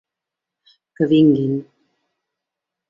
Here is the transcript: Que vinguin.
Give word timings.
Que 0.95 1.05
vinguin. 1.11 1.53